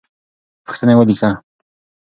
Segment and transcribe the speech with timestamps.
[0.65, 1.29] پوښتنې ولیکه.